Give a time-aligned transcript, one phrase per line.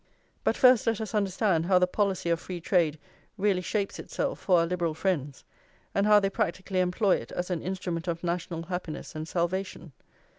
[0.43, 2.97] But first let us understand how the policy of free trade
[3.37, 5.43] really shapes itself for our Liberal friends,
[5.93, 9.91] and how they practically employ it as an instrument of national happiness and salvation.